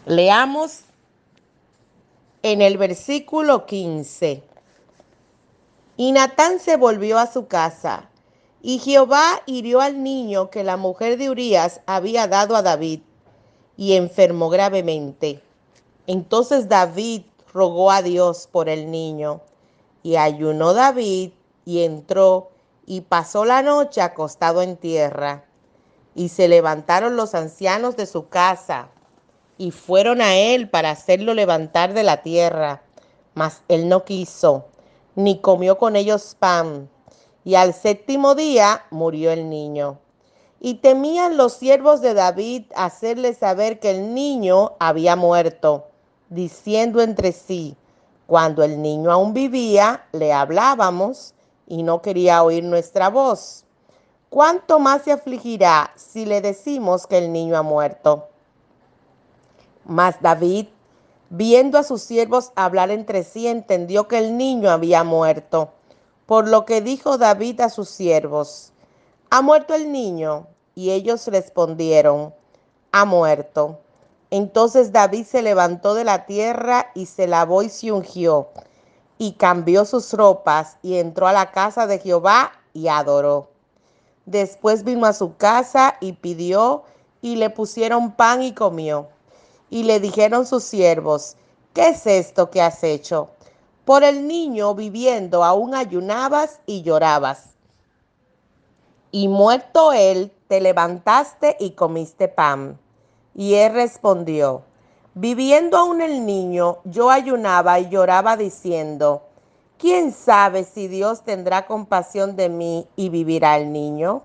Leamos 0.06 0.86
en 2.42 2.62
el 2.62 2.78
versículo 2.78 3.66
15. 3.66 4.42
Y 5.98 6.14
Natán 6.14 6.62
se 6.62 6.78
volvió 6.78 7.20
a 7.20 7.28
su 7.28 7.48
casa, 7.48 8.10
y 8.62 8.80
Jehová 8.80 9.42
hirió 9.46 9.82
al 9.82 10.04
niño 10.04 10.50
que 10.50 10.64
la 10.64 10.78
mujer 10.78 11.18
de 11.18 11.30
Urías 11.30 11.82
había 11.86 12.28
dado 12.28 12.56
a 12.56 12.62
David, 12.62 13.02
y 13.78 13.94
enfermó 13.94 14.50
gravemente. 14.50 15.42
Entonces 16.08 16.68
David 16.68 17.24
rogó 17.54 17.92
a 17.92 18.02
Dios 18.02 18.48
por 18.52 18.70
el 18.70 18.92
niño, 18.92 19.42
y 20.04 20.16
ayunó 20.16 20.74
David, 20.74 21.32
y 21.66 21.84
entró, 21.84 22.50
y 22.86 23.02
pasó 23.02 23.46
la 23.46 23.62
noche 23.62 24.02
acostado 24.02 24.62
en 24.62 24.78
tierra. 24.78 25.46
Y 26.16 26.30
se 26.30 26.48
levantaron 26.48 27.16
los 27.16 27.36
ancianos 27.36 27.96
de 27.96 28.06
su 28.06 28.28
casa, 28.28 28.90
y 29.58 29.72
fueron 29.72 30.22
a 30.22 30.36
él 30.36 30.70
para 30.70 30.90
hacerlo 30.90 31.34
levantar 31.34 31.94
de 31.94 32.04
la 32.04 32.24
tierra. 32.24 32.82
Mas 33.36 33.62
él 33.68 33.88
no 33.88 34.04
quiso, 34.04 34.66
ni 35.16 35.40
comió 35.40 35.78
con 35.78 35.96
ellos 35.96 36.36
pan. 36.38 36.90
Y 37.44 37.56
al 37.56 37.74
séptimo 37.74 38.36
día 38.36 38.86
murió 38.92 39.32
el 39.32 39.50
niño. 39.50 40.01
Y 40.64 40.76
temían 40.76 41.38
los 41.38 41.54
siervos 41.54 42.02
de 42.02 42.14
David 42.14 42.66
hacerle 42.76 43.34
saber 43.34 43.80
que 43.80 43.90
el 43.90 44.14
niño 44.14 44.74
había 44.80 45.16
muerto, 45.16 45.88
diciendo 46.30 47.02
entre 47.02 47.32
sí, 47.32 47.76
cuando 48.28 48.64
el 48.64 48.80
niño 48.80 49.12
aún 49.12 49.34
vivía, 49.34 50.06
le 50.12 50.32
hablábamos 50.32 51.34
y 51.66 51.82
no 51.82 52.04
quería 52.04 52.44
oír 52.44 52.64
nuestra 52.64 53.10
voz. 53.10 53.66
¿Cuánto 54.30 54.78
más 54.78 55.02
se 55.02 55.12
afligirá 55.12 55.92
si 55.96 56.26
le 56.26 56.42
decimos 56.42 57.08
que 57.08 57.18
el 57.18 57.34
niño 57.34 57.58
ha 57.58 57.64
muerto? 57.64 58.30
Mas 59.84 60.22
David, 60.22 60.68
viendo 61.32 61.80
a 61.80 61.84
sus 61.84 62.04
siervos 62.04 62.52
hablar 62.56 62.92
entre 62.92 63.24
sí, 63.24 63.48
entendió 63.48 64.08
que 64.08 64.20
el 64.20 64.38
niño 64.38 64.70
había 64.70 65.04
muerto. 65.04 65.72
Por 66.28 66.48
lo 66.48 66.66
que 66.66 66.82
dijo 66.82 67.18
David 67.18 67.62
a 67.62 67.70
sus 67.70 67.90
siervos, 67.90 68.72
¿ha 69.32 69.42
muerto 69.42 69.74
el 69.74 69.92
niño? 69.92 70.48
Y 70.76 70.92
ellos 70.92 71.28
respondieron, 71.28 72.34
ha 72.92 73.06
muerto. 73.06 73.80
Entonces 74.30 74.92
David 74.92 75.26
se 75.26 75.42
levantó 75.42 75.94
de 75.94 76.06
la 76.06 76.26
tierra 76.26 76.88
y 76.96 77.06
se 77.06 77.28
lavó 77.28 77.64
y 77.64 77.70
se 77.70 77.92
ungió, 77.92 78.48
y 79.18 79.34
cambió 79.34 79.84
sus 79.84 80.14
ropas, 80.14 80.78
y 80.82 80.98
entró 80.98 81.28
a 81.28 81.34
la 81.34 81.52
casa 81.52 81.86
de 81.86 82.00
Jehová 82.00 82.54
y 82.74 82.88
adoró. 82.88 83.50
Después 84.26 84.84
vino 84.84 85.06
a 85.06 85.14
su 85.14 85.36
casa 85.36 85.98
y 86.00 86.14
pidió, 86.14 86.84
y 87.22 87.36
le 87.36 87.50
pusieron 87.50 88.14
pan 88.14 88.42
y 88.42 88.54
comió. 88.54 89.10
Y 89.70 89.84
le 89.84 90.00
dijeron 90.00 90.46
sus 90.46 90.64
siervos, 90.64 91.36
¿qué 91.74 91.90
es 91.90 92.08
esto 92.08 92.50
que 92.50 92.62
has 92.62 92.84
hecho? 92.84 93.30
Por 93.86 94.04
el 94.04 94.28
niño 94.28 94.76
viviendo 94.76 95.44
aún 95.44 95.76
ayunabas 95.76 96.60
y 96.66 96.84
llorabas. 96.84 97.51
Y 99.12 99.28
muerto 99.28 99.94
él, 99.94 100.32
te 100.48 100.62
levantaste 100.62 101.58
y 101.60 101.72
comiste 101.72 102.28
pan. 102.28 102.80
Y 103.36 103.56
él 103.56 103.74
respondió, 103.74 104.64
viviendo 105.14 105.78
aún 105.78 106.02
el 106.02 106.26
niño, 106.26 106.80
yo 106.86 107.10
ayunaba 107.10 107.80
y 107.80 107.90
lloraba 107.90 108.38
diciendo, 108.38 109.24
¿quién 109.78 110.12
sabe 110.12 110.64
si 110.64 110.88
Dios 110.88 111.24
tendrá 111.24 111.66
compasión 111.66 112.36
de 112.36 112.50
mí 112.50 112.88
y 112.96 113.10
vivirá 113.10 113.58
el 113.58 113.72
niño? 113.72 114.24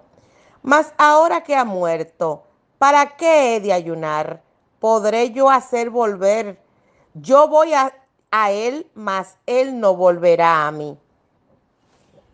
Mas 0.63 0.93
ahora 0.99 1.43
que 1.43 1.55
ha 1.55 1.65
muerto, 1.65 2.43
¿para 2.79 3.17
qué 3.17 3.57
he 3.57 3.61
de 3.61 3.73
ayunar? 3.73 4.47
podré 4.79 5.33
yo 5.33 5.51
hacer 5.51 5.91
volver. 5.91 6.61
Yo 7.15 7.49
voy 7.49 7.73
a, 7.75 7.93
a 8.31 8.51
él, 8.53 8.89
mas 8.95 9.37
él 9.47 9.81
no 9.81 9.97
volverá 9.97 10.67
a 10.67 10.71
mí. 10.71 10.97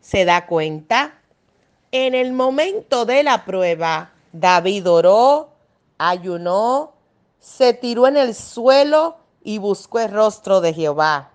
¿Se 0.01 0.25
da 0.25 0.47
cuenta? 0.47 1.22
En 1.95 2.15
el 2.15 2.33
momento 2.33 3.05
de 3.05 3.23
la 3.23 3.45
prueba, 3.45 4.13
David 4.33 4.89
oró, 4.89 5.51
ayunó, 5.99 6.95
se 7.39 7.75
tiró 7.75 8.07
en 8.07 8.17
el 8.17 8.35
suelo 8.35 9.17
y 9.45 9.59
buscó 9.59 9.99
el 9.99 10.11
rostro 10.11 10.63
de 10.63 10.73
Jehová, 10.73 11.33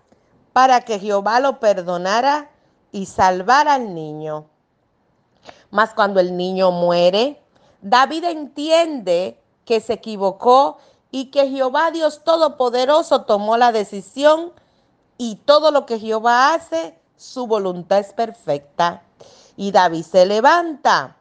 para 0.54 0.82
que 0.82 0.98
Jehová 0.98 1.40
lo 1.42 1.60
perdonara 1.60 2.50
y 2.92 3.06
salvara 3.06 3.76
al 3.76 3.94
niño. 3.94 4.48
Mas 5.70 5.94
cuando 5.94 6.20
el 6.20 6.36
niño 6.36 6.72
muere, 6.72 7.40
David 7.84 8.24
entiende 8.24 9.40
que 9.64 9.80
se 9.80 9.94
equivocó 9.94 10.80
y 11.12 11.26
que 11.26 11.52
Jehová 11.52 11.92
Dios 11.92 12.24
Todopoderoso 12.24 13.26
tomó 13.26 13.58
la 13.58 13.72
decisión 13.72 14.54
y 15.20 15.36
todo 15.36 15.70
lo 15.70 15.86
que 15.86 16.00
Jehová 16.00 16.56
hace, 16.56 16.98
su 17.16 17.46
voluntad 17.46 18.00
es 18.00 18.12
perfecta. 18.12 19.04
Y 19.58 19.72
David 19.72 20.04
se 20.04 20.26
levanta 20.26 21.18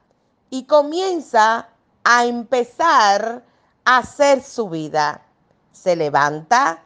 y 0.51 0.64
comienza 0.64 1.68
a 2.05 2.25
empezar 2.25 3.42
a 3.85 3.99
hacer 3.99 4.42
su 4.42 4.68
vida. 4.68 5.22
Se 5.72 5.96
levanta, 5.96 6.83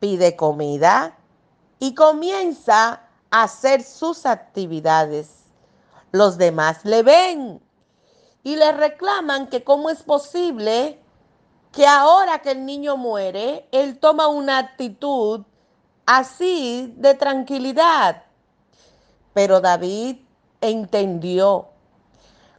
pide 0.00 0.36
comida 0.36 1.14
y 1.78 1.94
comienza 1.94 3.02
a 3.30 3.42
hacer 3.42 3.82
sus 3.82 4.24
actividades. 4.24 5.44
Los 6.12 6.38
demás 6.38 6.84
le 6.84 7.02
ven 7.02 7.60
y 8.42 8.56
le 8.56 8.72
reclaman 8.72 9.48
que 9.48 9.64
cómo 9.64 9.90
es 9.90 10.02
posible 10.02 11.02
que 11.72 11.86
ahora 11.86 12.38
que 12.38 12.52
el 12.52 12.64
niño 12.64 12.96
muere, 12.96 13.68
él 13.72 13.98
toma 13.98 14.28
una 14.28 14.58
actitud 14.58 15.42
así 16.06 16.94
de 16.96 17.14
tranquilidad. 17.14 18.22
Pero 19.34 19.60
David 19.60 20.25
entendió. 20.60 21.68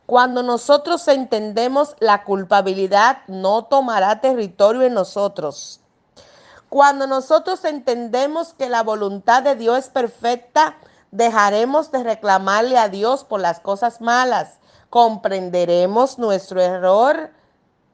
Cuando 0.05 0.41
nosotros 0.41 1.07
entendemos 1.07 1.95
la 1.99 2.23
culpabilidad, 2.23 3.19
no 3.27 3.65
tomará 3.65 4.21
territorio 4.21 4.83
en 4.83 4.93
nosotros. 4.93 5.81
Cuando 6.69 7.07
nosotros 7.07 7.63
entendemos 7.65 8.53
que 8.53 8.69
la 8.69 8.83
voluntad 8.83 9.43
de 9.43 9.55
Dios 9.55 9.79
es 9.79 9.89
perfecta, 9.89 10.77
dejaremos 11.12 11.91
de 11.91 12.03
reclamarle 12.03 12.77
a 12.77 12.89
Dios 12.89 13.23
por 13.23 13.39
las 13.39 13.60
cosas 13.60 14.01
malas. 14.01 14.60
Comprenderemos 14.89 16.17
nuestro 16.19 16.62
error 16.62 17.31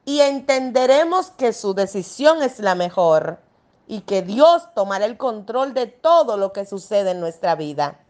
y 0.06 0.22
entenderemos 0.22 1.32
que 1.32 1.54
su 1.54 1.74
decisión 1.74 2.44
es 2.44 2.60
la 2.60 2.76
mejor 2.76 3.40
y 3.88 4.02
que 4.02 4.22
Dios 4.22 4.74
tomará 4.74 5.06
el 5.06 5.18
control 5.18 5.74
de 5.74 5.88
todo 5.88 6.38
lo 6.38 6.54
que 6.54 6.66
sucede 6.66 7.12
en 7.12 7.20
nuestra 7.20 7.56
vida. 7.56 8.03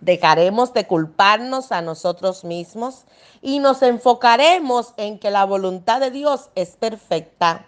Dejaremos 0.00 0.72
de 0.72 0.86
culparnos 0.86 1.72
a 1.72 1.82
nosotros 1.82 2.44
mismos 2.44 3.04
y 3.42 3.58
nos 3.58 3.82
enfocaremos 3.82 4.94
en 4.96 5.18
que 5.18 5.30
la 5.30 5.44
voluntad 5.44 6.00
de 6.00 6.10
Dios 6.10 6.50
es 6.54 6.76
perfecta. 6.76 7.66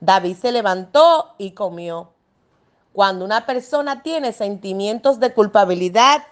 David 0.00 0.36
se 0.36 0.52
levantó 0.52 1.34
y 1.38 1.52
comió. 1.52 2.12
Cuando 2.92 3.24
una 3.24 3.46
persona 3.46 4.02
tiene 4.02 4.32
sentimientos 4.32 5.20
de 5.20 5.34
culpabilidad, 5.34 6.22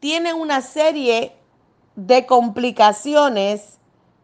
tiene 0.00 0.34
una 0.34 0.60
serie 0.60 1.36
de 1.94 2.26
complicaciones 2.26 3.78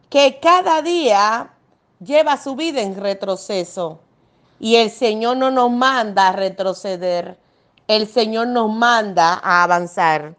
que 0.09 0.39
cada 0.39 0.81
día 0.81 1.53
lleva 1.99 2.37
su 2.37 2.55
vida 2.55 2.81
en 2.81 2.95
retroceso. 2.95 3.99
Y 4.59 4.75
el 4.75 4.89
Señor 4.89 5.37
no 5.37 5.51
nos 5.51 5.71
manda 5.71 6.31
retroceder, 6.31 7.37
el 7.87 8.07
Señor 8.07 8.47
nos 8.47 8.73
manda 8.73 9.39
a 9.43 9.63
avanzar. 9.63 10.35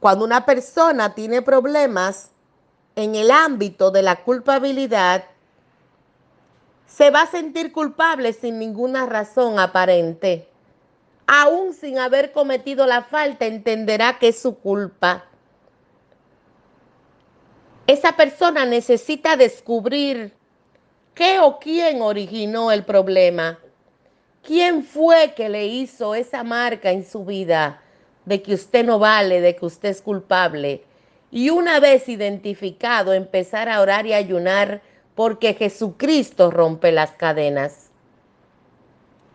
Cuando 0.00 0.24
una 0.24 0.44
persona 0.44 1.14
tiene 1.14 1.42
problemas 1.42 2.30
en 2.94 3.14
el 3.14 3.30
ámbito 3.30 3.90
de 3.90 4.02
la 4.02 4.22
culpabilidad, 4.22 5.24
se 6.86 7.10
va 7.10 7.22
a 7.22 7.30
sentir 7.30 7.72
culpable 7.72 8.32
sin 8.32 8.58
ninguna 8.58 9.06
razón 9.06 9.58
aparente. 9.58 10.48
Aún 11.26 11.74
sin 11.74 11.98
haber 11.98 12.32
cometido 12.32 12.86
la 12.86 13.02
falta, 13.02 13.46
entenderá 13.46 14.18
que 14.18 14.28
es 14.28 14.40
su 14.40 14.58
culpa 14.58 15.24
esa 17.86 18.16
persona 18.16 18.66
necesita 18.66 19.36
descubrir 19.36 20.32
qué 21.14 21.38
o 21.38 21.58
quién 21.58 22.02
originó 22.02 22.72
el 22.72 22.84
problema. 22.84 23.58
¿Quién 24.46 24.84
fue 24.84 25.34
que 25.34 25.48
le 25.48 25.66
hizo 25.66 26.14
esa 26.14 26.44
marca 26.44 26.92
en 26.92 27.04
su 27.04 27.24
vida 27.24 27.82
de 28.26 28.42
que 28.42 28.54
usted 28.54 28.84
no 28.84 29.00
vale, 29.00 29.40
de 29.40 29.56
que 29.56 29.66
usted 29.66 29.88
es 29.88 30.00
culpable? 30.00 30.84
Y 31.32 31.50
una 31.50 31.80
vez 31.80 32.08
identificado, 32.08 33.12
empezar 33.12 33.68
a 33.68 33.80
orar 33.80 34.06
y 34.06 34.12
ayunar 34.12 34.82
porque 35.16 35.54
Jesucristo 35.54 36.52
rompe 36.52 36.92
las 36.92 37.10
cadenas. 37.10 37.90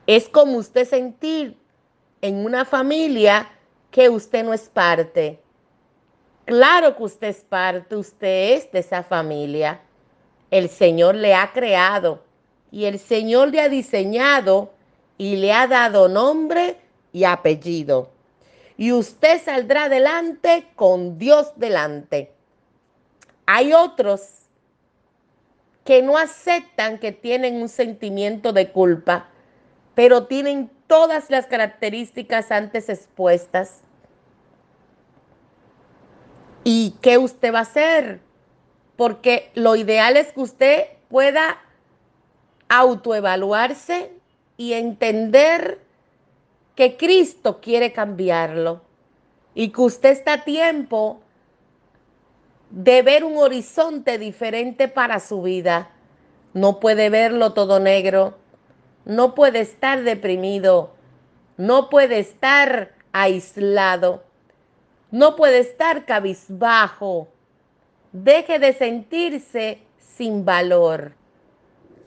Es 0.08 0.30
como 0.30 0.58
usted 0.58 0.88
sentir 0.88 1.58
en 2.22 2.46
una 2.46 2.64
familia 2.64 3.50
que 3.92 4.08
usted 4.08 4.46
no 4.46 4.54
es 4.54 4.70
parte. 4.70 5.42
Claro 6.46 6.96
que 6.96 7.04
usted 7.04 7.28
es 7.28 7.42
parte, 7.42 7.98
usted 7.98 8.54
es 8.54 8.72
de 8.72 8.80
esa 8.80 9.04
familia. 9.04 9.82
El 10.52 10.70
Señor 10.70 11.16
le 11.16 11.36
ha 11.36 11.52
creado 11.52 12.24
y 12.72 12.86
el 12.86 12.98
Señor 12.98 13.50
le 13.52 13.60
ha 13.60 13.68
diseñado 13.68 14.72
y 15.22 15.36
le 15.36 15.54
ha 15.54 15.68
dado 15.68 16.08
nombre 16.08 16.78
y 17.14 17.26
apellido. 17.26 18.10
Y 18.76 18.92
usted 18.92 19.40
saldrá 19.40 19.84
adelante 19.84 20.66
con 20.76 21.20
Dios 21.20 21.52
delante. 21.58 22.32
Hay 23.46 23.72
otros 23.72 24.48
que 25.86 26.02
no 26.02 26.18
aceptan 26.18 26.98
que 26.98 27.12
tienen 27.12 27.62
un 27.62 27.70
sentimiento 27.70 28.52
de 28.52 28.72
culpa, 28.72 29.28
pero 29.94 30.26
tienen 30.26 30.72
todas 30.88 31.30
las 31.30 31.46
características 31.46 32.50
antes 32.50 32.90
expuestas. 32.90 33.82
¿Y 36.64 36.96
qué 37.00 37.20
usted 37.20 37.54
va 37.54 37.60
a 37.60 37.62
hacer? 37.62 38.22
Porque 38.96 39.52
lo 39.54 39.76
ideal 39.76 40.18
es 40.18 40.34
que 40.34 40.42
usted 40.42 40.86
pueda 41.10 41.60
autoevaluarse 42.70 44.20
y 44.62 44.74
entender 44.74 45.80
que 46.76 46.96
Cristo 46.96 47.60
quiere 47.62 47.94
cambiarlo 47.94 48.82
y 49.56 49.70
que 49.70 49.82
usted 49.82 50.12
está 50.12 50.34
a 50.34 50.44
tiempo 50.44 51.20
de 52.70 53.02
ver 53.02 53.24
un 53.24 53.38
horizonte 53.38 54.20
diferente 54.20 54.88
para 54.88 55.20
su 55.20 55.42
vida. 55.42 55.90
No 56.54 56.80
puede 56.80 57.10
verlo 57.10 57.54
todo 57.54 57.80
negro, 57.80 58.38
no 59.04 59.34
puede 59.34 59.62
estar 59.62 60.04
deprimido, 60.04 60.92
no 61.58 61.90
puede 61.90 62.20
estar 62.20 62.94
aislado, 63.14 64.24
no 65.10 65.36
puede 65.38 65.58
estar 65.58 66.06
cabizbajo. 66.06 67.30
Deje 68.12 68.60
de 68.60 68.74
sentirse 68.74 69.80
sin 69.98 70.46
valor. 70.46 71.14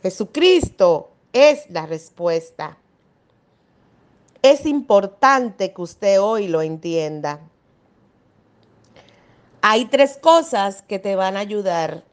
Jesucristo 0.03 1.13
es 1.35 1.68
la 1.68 1.85
respuesta. 1.85 2.79
Es 4.40 4.64
importante 4.64 5.75
que 5.75 5.83
usted 5.83 6.20
hoy 6.20 6.49
lo 6.49 6.62
entienda. 6.62 7.40
Hay 9.61 9.87
tres 9.87 10.16
cosas 10.16 10.83
que 10.83 10.99
te 10.99 11.16
van 11.16 11.37
a 11.37 11.40
ayudar. 11.40 12.05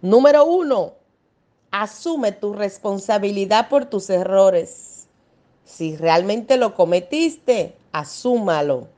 Número 0.00 0.44
uno, 0.44 0.94
asume 1.70 2.32
tu 2.32 2.52
responsabilidad 2.52 3.68
por 3.68 3.86
tus 3.86 4.08
errores. 4.10 5.08
Si 5.64 5.96
realmente 5.96 6.56
lo 6.56 6.74
cometiste, 6.74 7.76
asúmalo. 7.92 8.88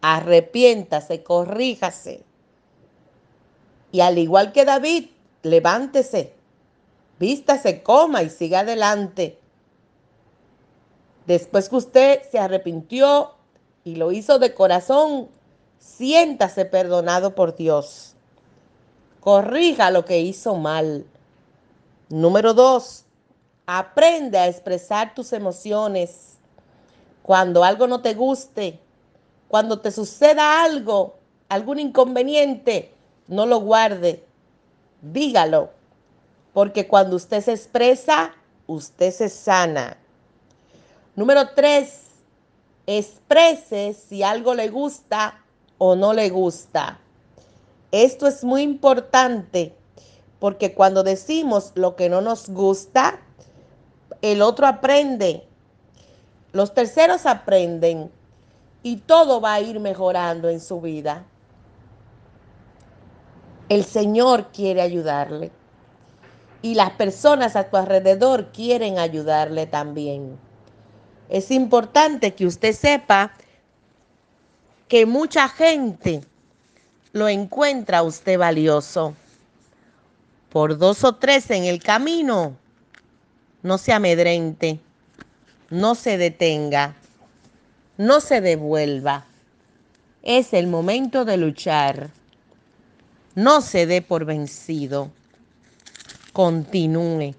Arrepiéntase, 0.00 1.22
corríjase. 1.22 2.22
Y 3.90 4.00
al 4.00 4.18
igual 4.18 4.52
que 4.52 4.64
David, 4.64 5.08
levántese, 5.42 6.37
vístase, 7.18 7.82
coma 7.82 8.22
y 8.22 8.30
siga 8.30 8.60
adelante. 8.60 9.38
Después 11.26 11.68
que 11.68 11.76
usted 11.76 12.22
se 12.30 12.38
arrepintió 12.38 13.34
y 13.84 13.96
lo 13.96 14.12
hizo 14.12 14.38
de 14.38 14.54
corazón, 14.54 15.28
siéntase 15.78 16.64
perdonado 16.64 17.34
por 17.34 17.54
Dios. 17.56 18.14
Corrija 19.20 19.90
lo 19.90 20.04
que 20.04 20.20
hizo 20.20 20.54
mal. 20.54 21.06
Número 22.08 22.54
dos, 22.54 23.04
aprende 23.66 24.38
a 24.38 24.48
expresar 24.48 25.14
tus 25.14 25.32
emociones. 25.34 26.38
Cuando 27.22 27.62
algo 27.62 27.86
no 27.86 28.00
te 28.00 28.14
guste, 28.14 28.80
cuando 29.48 29.80
te 29.80 29.90
suceda 29.90 30.62
algo, 30.62 31.18
algún 31.50 31.78
inconveniente, 31.78 32.94
no 33.26 33.44
lo 33.44 33.60
guarde. 33.60 34.24
Dígalo. 35.02 35.77
Porque 36.58 36.88
cuando 36.88 37.14
usted 37.14 37.40
se 37.40 37.52
expresa, 37.52 38.34
usted 38.66 39.12
se 39.12 39.28
sana. 39.28 39.96
Número 41.14 41.50
tres, 41.50 42.00
exprese 42.84 43.94
si 43.94 44.24
algo 44.24 44.54
le 44.54 44.68
gusta 44.68 45.40
o 45.78 45.94
no 45.94 46.12
le 46.12 46.30
gusta. 46.30 46.98
Esto 47.92 48.26
es 48.26 48.42
muy 48.42 48.62
importante 48.62 49.72
porque 50.40 50.74
cuando 50.74 51.04
decimos 51.04 51.70
lo 51.76 51.94
que 51.94 52.08
no 52.08 52.22
nos 52.22 52.48
gusta, 52.48 53.20
el 54.20 54.42
otro 54.42 54.66
aprende. 54.66 55.46
Los 56.50 56.74
terceros 56.74 57.24
aprenden 57.24 58.10
y 58.82 58.96
todo 58.96 59.40
va 59.40 59.54
a 59.54 59.60
ir 59.60 59.78
mejorando 59.78 60.48
en 60.48 60.58
su 60.58 60.80
vida. 60.80 61.24
El 63.68 63.84
Señor 63.84 64.48
quiere 64.48 64.82
ayudarle 64.82 65.52
y 66.62 66.74
las 66.74 66.90
personas 66.90 67.56
a 67.56 67.70
tu 67.70 67.76
alrededor 67.76 68.52
quieren 68.52 68.98
ayudarle 68.98 69.66
también 69.66 70.38
es 71.28 71.50
importante 71.50 72.34
que 72.34 72.46
usted 72.46 72.74
sepa 72.74 73.32
que 74.88 75.04
mucha 75.04 75.48
gente 75.48 76.22
lo 77.12 77.28
encuentra 77.28 78.02
usted 78.02 78.38
valioso. 78.38 79.14
Por 80.50 80.78
dos 80.78 81.04
o 81.04 81.16
tres 81.16 81.50
en 81.50 81.64
el 81.64 81.82
camino, 81.82 82.56
no 83.62 83.76
se 83.76 83.92
amedrente, 83.92 84.80
no 85.68 85.94
se 85.94 86.16
detenga, 86.16 86.96
no 87.98 88.20
se 88.20 88.40
devuelva. 88.40 89.26
Es 90.22 90.54
el 90.54 90.66
momento 90.66 91.26
de 91.26 91.36
luchar. 91.36 92.10
No 93.34 93.60
se 93.60 93.86
dé 93.86 94.00
por 94.00 94.24
vencido. 94.24 95.10
Continúe 96.38 97.34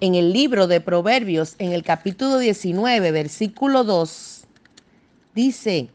en 0.00 0.14
el 0.14 0.34
libro 0.34 0.66
de 0.66 0.82
Proverbios, 0.82 1.54
en 1.58 1.72
el 1.72 1.82
capítulo 1.82 2.36
19, 2.36 3.10
versículo 3.10 3.84
2, 3.84 4.44
dice, 5.34 5.88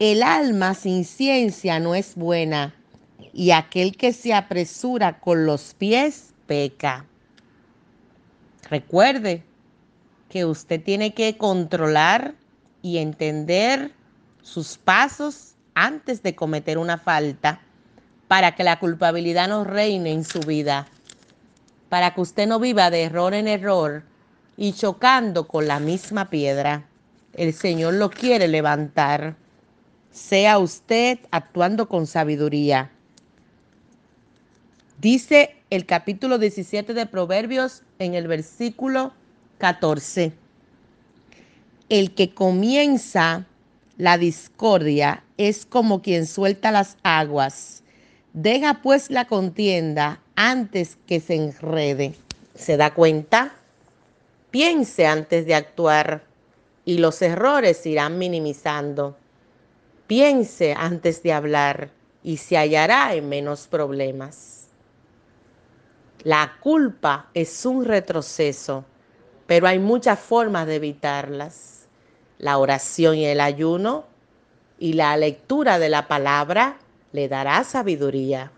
el 0.00 0.24
alma 0.24 0.74
sin 0.74 1.04
ciencia 1.04 1.78
no 1.78 1.94
es 1.94 2.16
buena, 2.16 2.74
y 3.32 3.52
aquel 3.52 3.96
que 3.96 4.12
se 4.12 4.34
apresura 4.34 5.20
con 5.20 5.46
los 5.46 5.74
pies 5.74 6.34
peca. 6.48 7.06
Recuerde 8.68 9.44
que 10.28 10.46
usted 10.46 10.82
tiene 10.82 11.14
que 11.14 11.36
controlar 11.36 12.34
y 12.82 12.98
entender 12.98 13.92
sus 14.42 14.78
pasos 14.78 15.54
antes 15.74 16.24
de 16.24 16.34
cometer 16.34 16.78
una 16.78 16.98
falta 16.98 17.60
para 18.32 18.54
que 18.54 18.64
la 18.64 18.78
culpabilidad 18.78 19.46
no 19.46 19.62
reine 19.62 20.10
en 20.10 20.24
su 20.24 20.40
vida 20.40 20.88
para 21.90 22.14
que 22.14 22.22
usted 22.22 22.46
no 22.46 22.58
viva 22.58 22.88
de 22.88 23.02
error 23.02 23.34
en 23.34 23.46
error 23.46 24.04
y 24.56 24.72
chocando 24.72 25.46
con 25.46 25.68
la 25.68 25.78
misma 25.80 26.30
piedra. 26.30 26.86
El 27.34 27.52
Señor 27.52 27.92
lo 27.92 28.08
quiere 28.08 28.48
levantar. 28.48 29.36
Sea 30.12 30.56
usted 30.56 31.18
actuando 31.30 31.90
con 31.90 32.06
sabiduría. 32.06 32.90
Dice 34.98 35.56
el 35.68 35.84
capítulo 35.84 36.38
17 36.38 36.94
de 36.94 37.04
Proverbios 37.04 37.82
en 37.98 38.14
el 38.14 38.28
versículo 38.28 39.12
14. 39.58 40.32
El 41.90 42.14
que 42.14 42.32
comienza 42.32 43.44
la 43.98 44.16
discordia 44.16 45.22
es 45.36 45.66
como 45.66 46.00
quien 46.00 46.26
suelta 46.26 46.70
las 46.70 46.96
aguas. 47.02 47.81
Deja 48.34 48.80
pues 48.82 49.10
la 49.10 49.26
contienda 49.26 50.20
antes 50.36 50.96
que 51.06 51.20
se 51.20 51.34
enrede. 51.34 52.14
¿Se 52.54 52.78
da 52.78 52.94
cuenta? 52.94 53.52
Piense 54.50 55.06
antes 55.06 55.44
de 55.44 55.54
actuar 55.54 56.22
y 56.86 56.96
los 56.96 57.20
errores 57.20 57.84
irán 57.84 58.16
minimizando. 58.16 59.18
Piense 60.06 60.72
antes 60.72 61.22
de 61.22 61.34
hablar 61.34 61.90
y 62.22 62.38
se 62.38 62.56
hallará 62.56 63.14
en 63.14 63.28
menos 63.28 63.66
problemas. 63.66 64.68
La 66.22 66.54
culpa 66.60 67.28
es 67.34 67.66
un 67.66 67.84
retroceso, 67.84 68.86
pero 69.46 69.66
hay 69.66 69.78
muchas 69.78 70.18
formas 70.18 70.66
de 70.66 70.76
evitarlas. 70.76 71.86
La 72.38 72.56
oración 72.56 73.16
y 73.16 73.26
el 73.26 73.42
ayuno 73.42 74.06
y 74.78 74.94
la 74.94 75.16
lectura 75.18 75.78
de 75.78 75.90
la 75.90 76.08
palabra 76.08 76.78
le 77.12 77.28
dará 77.28 77.62
sabiduría. 77.64 78.50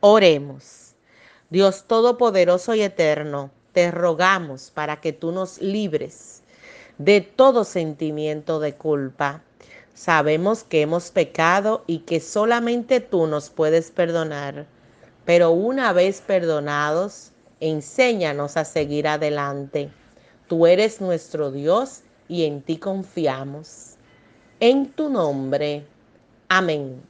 Oremos. 0.00 0.94
Dios 1.50 1.84
Todopoderoso 1.86 2.74
y 2.74 2.82
Eterno, 2.82 3.50
te 3.72 3.90
rogamos 3.90 4.70
para 4.70 5.00
que 5.00 5.12
tú 5.12 5.32
nos 5.32 5.60
libres 5.60 6.42
de 6.98 7.20
todo 7.20 7.64
sentimiento 7.64 8.60
de 8.60 8.74
culpa. 8.74 9.42
Sabemos 9.94 10.64
que 10.64 10.82
hemos 10.82 11.10
pecado 11.10 11.82
y 11.86 12.00
que 12.00 12.20
solamente 12.20 13.00
tú 13.00 13.26
nos 13.26 13.50
puedes 13.50 13.90
perdonar, 13.90 14.66
pero 15.24 15.50
una 15.50 15.92
vez 15.92 16.20
perdonados, 16.20 17.32
enséñanos 17.60 18.56
a 18.56 18.64
seguir 18.64 19.08
adelante. 19.08 19.90
Tú 20.48 20.66
eres 20.66 21.00
nuestro 21.00 21.50
Dios 21.50 22.00
y 22.28 22.44
en 22.44 22.62
ti 22.62 22.76
confiamos. 22.78 23.96
En 24.60 24.90
tu 24.92 25.08
nombre. 25.08 25.84
Amén. 26.48 27.09